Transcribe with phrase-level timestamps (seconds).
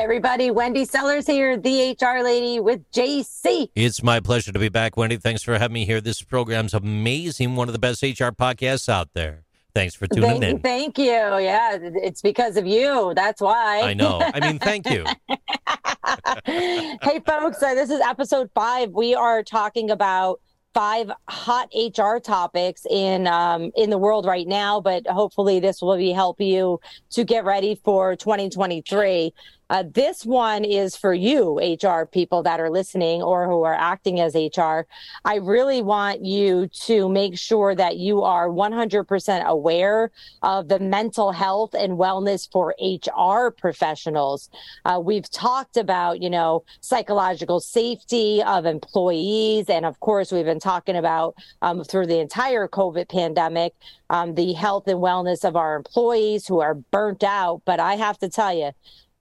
[0.00, 3.68] Hey everybody, Wendy Sellers here, the HR lady with JC.
[3.74, 5.18] It's my pleasure to be back, Wendy.
[5.18, 6.00] Thanks for having me here.
[6.00, 9.42] This program's amazing, one of the best HR podcasts out there.
[9.74, 10.58] Thanks for tuning thank, in.
[10.60, 11.04] Thank you.
[11.04, 13.12] Yeah, it's because of you.
[13.14, 13.82] That's why.
[13.82, 14.22] I know.
[14.22, 15.04] I mean, thank you.
[16.46, 18.92] hey, folks, uh, this is episode five.
[18.92, 20.40] We are talking about
[20.72, 25.98] five hot HR topics in um, in the world right now, but hopefully this will
[25.98, 26.80] be help you
[27.10, 29.34] to get ready for 2023.
[29.70, 34.18] Uh, this one is for you, HR people that are listening or who are acting
[34.18, 34.80] as HR.
[35.24, 40.10] I really want you to make sure that you are 100% aware
[40.42, 44.50] of the mental health and wellness for HR professionals.
[44.84, 49.70] Uh, we've talked about, you know, psychological safety of employees.
[49.70, 53.74] And of course, we've been talking about um, through the entire COVID pandemic,
[54.10, 57.62] um, the health and wellness of our employees who are burnt out.
[57.64, 58.72] But I have to tell you,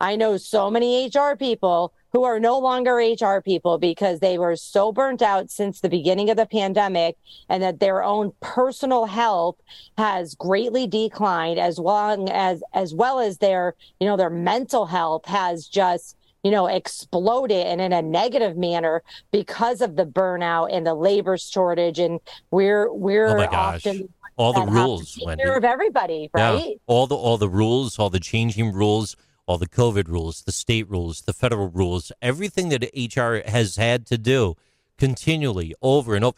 [0.00, 4.56] I know so many HR people who are no longer HR people because they were
[4.56, 7.16] so burnt out since the beginning of the pandemic
[7.48, 9.56] and that their own personal health
[9.98, 15.26] has greatly declined as long as as well as their you know their mental health
[15.26, 20.86] has just you know exploded and in a negative manner because of the burnout and
[20.86, 25.42] the labor shortage and we're we're oh often all the rules Wendy.
[25.42, 26.74] care of everybody right yeah.
[26.86, 30.88] all the all the rules all the changing rules all the COVID rules, the state
[30.90, 34.56] rules, the federal rules, everything that HR has had to do
[34.98, 36.36] continually over and over.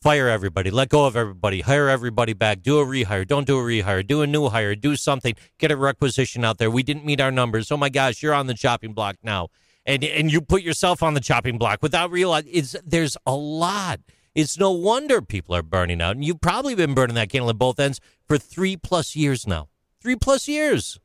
[0.00, 3.62] Fire everybody, let go of everybody, hire everybody back, do a rehire, don't do a
[3.62, 6.72] rehire, do a new hire, do something, get a requisition out there.
[6.72, 7.70] We didn't meet our numbers.
[7.70, 9.48] Oh my gosh, you're on the chopping block now.
[9.86, 14.00] And and you put yourself on the chopping block without realizing it's there's a lot.
[14.34, 16.16] It's no wonder people are burning out.
[16.16, 19.68] And you've probably been burning that candle at both ends for three plus years now.
[20.00, 20.98] Three plus years.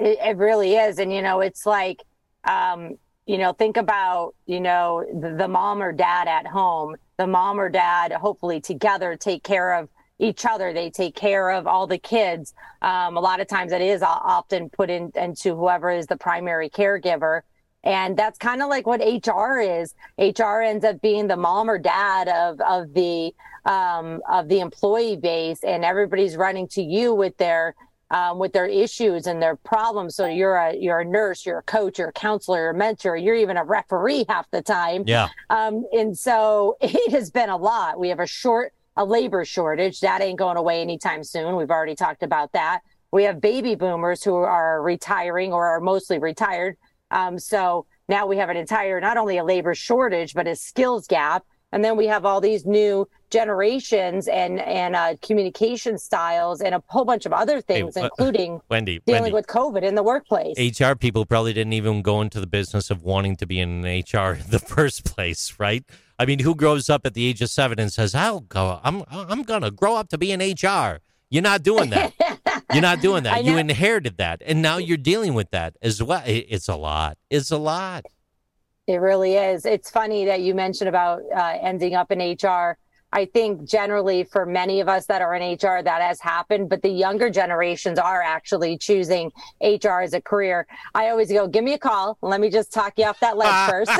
[0.00, 0.98] It, it really is.
[0.98, 2.02] And, you know, it's like,
[2.44, 2.96] um,
[3.26, 7.60] you know, think about, you know, the, the mom or dad at home, the mom
[7.60, 10.72] or dad, hopefully together take care of each other.
[10.72, 12.54] They take care of all the kids.
[12.80, 16.70] Um, a lot of times it is often put in, into whoever is the primary
[16.70, 17.42] caregiver.
[17.84, 19.94] And that's kind of like what HR is.
[20.18, 23.34] HR ends up being the mom or dad of, of the,
[23.66, 27.74] um, of the employee base and everybody's running to you with their,
[28.10, 30.16] um, with their issues and their problems.
[30.16, 33.16] So you're a you're a nurse, you're a coach, you're a counselor, you're a mentor,
[33.16, 35.04] you're even a referee half the time.
[35.06, 35.28] Yeah.
[35.48, 37.98] Um, and so it has been a lot.
[37.98, 41.56] We have a short a labor shortage that ain't going away anytime soon.
[41.56, 42.80] We've already talked about that.
[43.12, 46.76] We have baby boomers who are retiring or are mostly retired.
[47.10, 51.06] Um, so now we have an entire not only a labor shortage but a skills
[51.06, 56.74] gap and then we have all these new generations and and uh, communication styles and
[56.74, 59.34] a whole bunch of other things, hey, uh, including Wendy dealing Wendy.
[59.34, 60.56] with COVID in the workplace.
[60.58, 64.34] HR people probably didn't even go into the business of wanting to be in HR
[64.34, 65.84] in the first place, right?
[66.18, 68.80] I mean, who grows up at the age of seven and says, "I'll go.
[68.82, 71.00] I'm I'm gonna grow up to be in HR."
[71.32, 72.12] You're not doing that.
[72.72, 73.44] you're not doing that.
[73.44, 76.22] You inherited that, and now you're dealing with that as well.
[76.26, 77.18] It's a lot.
[77.30, 78.04] It's a lot.
[78.90, 79.66] It really is.
[79.66, 82.76] It's funny that you mentioned about uh, ending up in HR.
[83.12, 86.82] I think generally for many of us that are in HR, that has happened, but
[86.82, 90.66] the younger generations are actually choosing HR as a career.
[90.94, 92.18] I always go, give me a call.
[92.22, 93.92] Let me just talk you off that ledge first.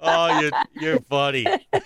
[0.00, 1.44] oh, you're, you're funny.
[1.72, 1.82] but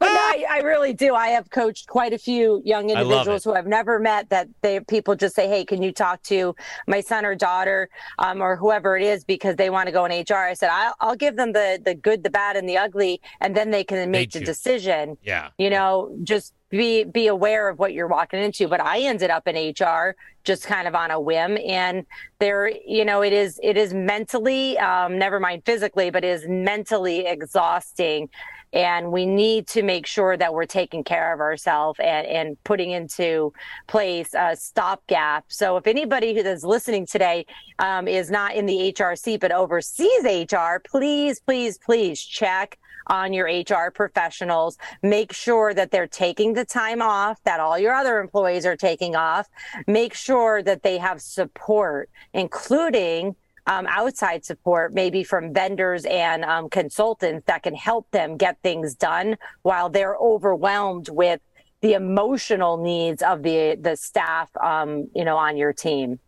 [0.00, 1.14] no, I, I, really do.
[1.14, 5.14] I have coached quite a few young individuals who I've never met that they people
[5.14, 6.54] just say, hey, can you talk to
[6.86, 10.12] my son or daughter um, or whoever it is because they want to go in
[10.12, 10.34] HR.
[10.34, 13.56] I said, I'll, I'll give them the, the good, the bad, and the ugly, and
[13.56, 15.16] then they can make the decision.
[15.22, 15.50] Yeah.
[15.58, 18.68] You know, know, just be be aware of what you're walking into.
[18.68, 22.04] But I ended up in HR just kind of on a whim, and
[22.38, 27.26] there, you know, it is it is mentally, um, never mind physically, but is mentally
[27.26, 28.28] exhausting.
[28.72, 32.90] And we need to make sure that we're taking care of ourselves and, and putting
[32.90, 33.52] into
[33.86, 35.44] place a stopgap.
[35.46, 37.46] So if anybody who is listening today
[37.78, 43.46] um, is not in the HRC but oversees HR, please, please, please check on your
[43.46, 44.78] HR professionals.
[45.02, 49.16] Make sure that they're taking the time off that all your other employees are taking
[49.16, 49.48] off.
[49.86, 56.68] Make sure that they have support, including um, outside support, maybe from vendors and um,
[56.68, 61.40] consultants that can help them get things done while they're overwhelmed with
[61.80, 66.18] the emotional needs of the the staff, um, you know, on your team.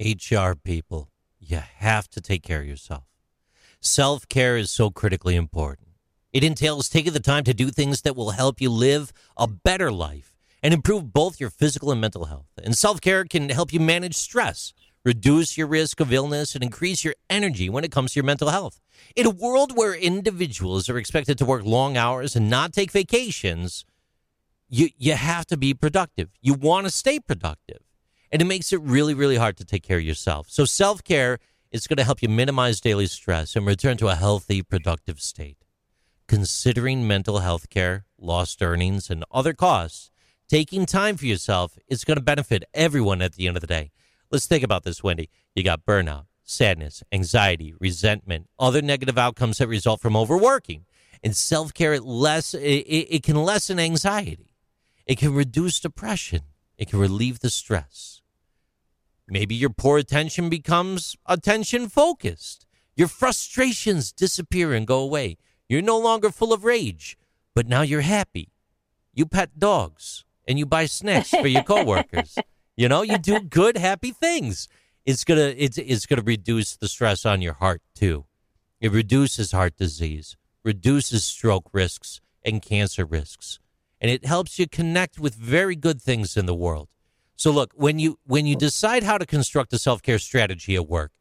[0.00, 1.08] HR people,
[1.38, 3.04] you have to take care of yourself.
[3.80, 5.88] Self care is so critically important.
[6.34, 9.92] It entails taking the time to do things that will help you live a better
[9.92, 10.34] life
[10.64, 12.48] and improve both your physical and mental health.
[12.60, 17.04] And self care can help you manage stress, reduce your risk of illness, and increase
[17.04, 18.80] your energy when it comes to your mental health.
[19.14, 23.84] In a world where individuals are expected to work long hours and not take vacations,
[24.68, 26.30] you, you have to be productive.
[26.40, 27.78] You want to stay productive.
[28.32, 30.48] And it makes it really, really hard to take care of yourself.
[30.50, 31.38] So self care
[31.70, 35.63] is going to help you minimize daily stress and return to a healthy, productive state
[36.26, 40.10] considering mental health care, lost earnings, and other costs,
[40.48, 43.90] taking time for yourself is going to benefit everyone at the end of the day.
[44.30, 45.30] Let's think about this, Wendy.
[45.54, 50.86] You got burnout, sadness, anxiety, resentment, other negative outcomes that result from overworking.
[51.22, 54.54] And self care, it, less it, it can lessen anxiety.
[55.06, 56.40] It can reduce depression.
[56.76, 58.22] It can relieve the stress.
[59.28, 62.66] Maybe your poor attention becomes attention focused.
[62.96, 65.38] Your frustrations disappear and go away.
[65.68, 67.16] You're no longer full of rage,
[67.54, 68.52] but now you're happy.
[69.12, 72.36] You pet dogs and you buy snacks for your coworkers.
[72.76, 74.68] you know, you do good, happy things.
[75.06, 78.24] It's gonna it's it's gonna reduce the stress on your heart too.
[78.80, 83.58] It reduces heart disease, reduces stroke risks and cancer risks,
[84.00, 86.88] and it helps you connect with very good things in the world.
[87.36, 91.12] So look, when you when you decide how to construct a self-care strategy at work,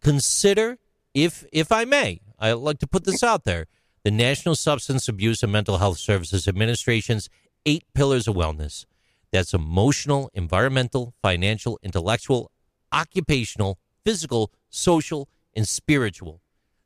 [0.00, 0.78] consider
[1.14, 3.66] if if I may, I like to put this out there
[4.04, 7.28] the National Substance Abuse and Mental Health Services Administration's
[7.64, 8.84] eight pillars of wellness.
[9.30, 12.50] That's emotional, environmental, financial, intellectual,
[12.92, 16.40] occupational, physical, social, and spiritual.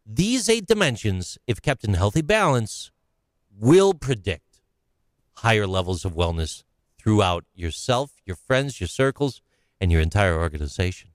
[0.05, 2.91] These eight dimensions, if kept in healthy balance,
[3.59, 4.61] will predict
[5.37, 6.65] higher levels of wellness
[6.99, 9.41] throughout yourself, your friends, your circles,
[9.81, 11.11] and your entire organization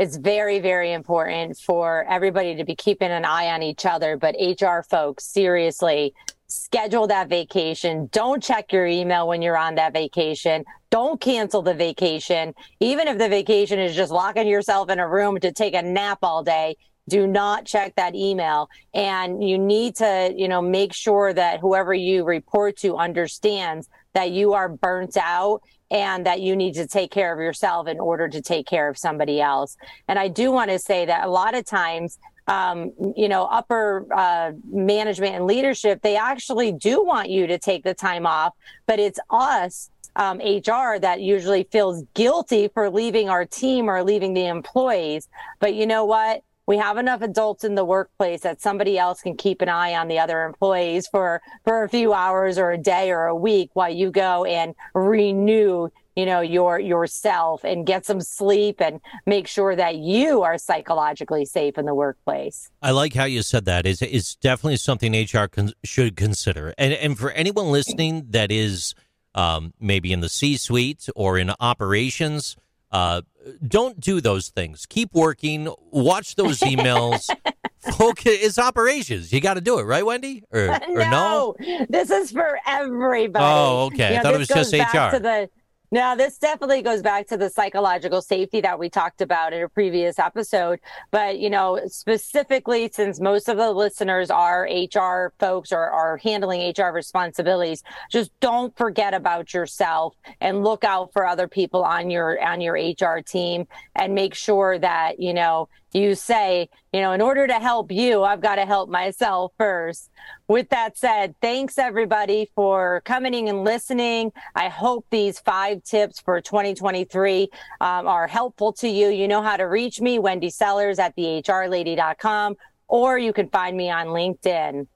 [0.00, 4.16] it's very, very important for everybody to be keeping an eye on each other.
[4.16, 6.14] But HR folks, seriously,
[6.46, 8.08] schedule that vacation.
[8.10, 10.64] Don't check your email when you're on that vacation.
[10.88, 12.54] Don't cancel the vacation.
[12.80, 16.20] Even if the vacation is just locking yourself in a room to take a nap
[16.22, 16.78] all day,
[17.10, 18.70] do not check that email.
[18.94, 24.30] And you need to, you know, make sure that whoever you report to understands that
[24.30, 25.60] you are burnt out
[25.90, 28.96] and that you need to take care of yourself in order to take care of
[28.96, 29.76] somebody else.
[30.08, 34.06] And I do want to say that a lot of times, um, you know, upper
[34.14, 38.54] uh, management and leadership, they actually do want you to take the time off,
[38.86, 39.90] but it's us.
[40.16, 45.28] Um, HR that usually feels guilty for leaving our team or leaving the employees.
[45.60, 46.42] But you know what?
[46.70, 50.06] We have enough adults in the workplace that somebody else can keep an eye on
[50.06, 53.92] the other employees for for a few hours or a day or a week while
[53.92, 59.74] you go and renew you know your yourself and get some sleep and make sure
[59.74, 62.70] that you are psychologically safe in the workplace.
[62.80, 63.84] I like how you said that.
[63.84, 66.72] It's, it's definitely something hr con- should consider.
[66.78, 68.94] And and for anyone listening that is
[69.34, 72.54] um, maybe in the c suite or in operations
[72.92, 73.22] uh,
[73.66, 74.86] don't do those things.
[74.86, 75.72] Keep working.
[75.90, 77.28] Watch those emails.
[77.96, 78.36] Focus.
[78.40, 79.32] It's operations.
[79.32, 80.44] You got to do it, right, Wendy?
[80.52, 81.86] Or, or no, no?
[81.88, 83.44] This is for everybody.
[83.44, 84.08] Oh, okay.
[84.08, 85.16] You know, I thought it was just HR.
[85.16, 85.50] To the,
[85.92, 89.68] now, this definitely goes back to the psychological safety that we talked about in a
[89.68, 90.78] previous episode.
[91.10, 96.72] But, you know, specifically, since most of the listeners are HR folks or are handling
[96.78, 102.40] HR responsibilities, just don't forget about yourself and look out for other people on your
[102.40, 103.66] on your HR team
[103.96, 108.22] and make sure that, you know, you say, you know, in order to help you,
[108.22, 110.10] I've got to help myself first.
[110.48, 114.32] With that said, thanks everybody for coming and listening.
[114.54, 117.48] I hope these five tips for 2023
[117.80, 119.08] um, are helpful to you.
[119.08, 122.56] You know how to reach me, Wendy Sellers at thehrlady.com,
[122.88, 124.86] or you can find me on LinkedIn.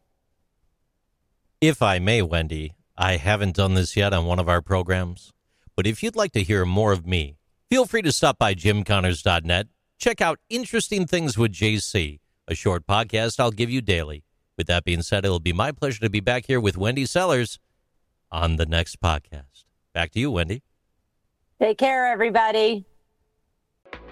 [1.60, 5.32] If I may, Wendy, I haven't done this yet on one of our programs,
[5.74, 7.36] but if you'd like to hear more of me,
[7.70, 9.68] feel free to stop by jimconnors.net
[10.04, 14.22] Check out Interesting Things with JC, a short podcast I'll give you daily.
[14.58, 17.58] With that being said, it'll be my pleasure to be back here with Wendy Sellers
[18.30, 19.64] on the next podcast.
[19.94, 20.62] Back to you, Wendy.
[21.58, 22.84] Take care, everybody.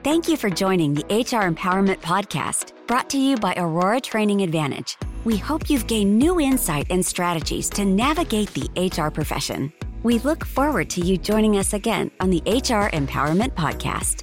[0.02, 4.96] Thank you for joining the HR Empowerment Podcast, brought to you by Aurora Training Advantage.
[5.24, 9.70] We hope you've gained new insight and strategies to navigate the HR profession.
[10.04, 14.22] We look forward to you joining us again on the HR Empowerment Podcast.